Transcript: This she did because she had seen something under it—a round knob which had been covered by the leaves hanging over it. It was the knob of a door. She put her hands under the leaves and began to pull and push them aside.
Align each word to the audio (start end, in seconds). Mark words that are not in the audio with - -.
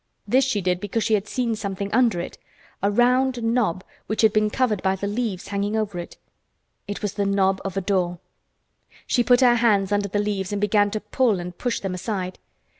This 0.27 0.43
she 0.43 0.61
did 0.61 0.79
because 0.79 1.03
she 1.03 1.13
had 1.13 1.27
seen 1.27 1.55
something 1.55 1.93
under 1.93 2.19
it—a 2.19 2.89
round 2.89 3.43
knob 3.43 3.83
which 4.07 4.23
had 4.23 4.33
been 4.33 4.49
covered 4.49 4.81
by 4.81 4.95
the 4.95 5.05
leaves 5.05 5.49
hanging 5.49 5.75
over 5.75 5.99
it. 5.99 6.17
It 6.87 7.03
was 7.03 7.13
the 7.13 7.25
knob 7.27 7.61
of 7.63 7.77
a 7.77 7.81
door. 7.81 8.17
She 9.05 9.23
put 9.23 9.41
her 9.41 9.53
hands 9.57 9.91
under 9.91 10.07
the 10.07 10.17
leaves 10.17 10.51
and 10.51 10.59
began 10.59 10.89
to 10.89 11.01
pull 11.01 11.39
and 11.39 11.55
push 11.55 11.81
them 11.81 11.93
aside. 11.93 12.39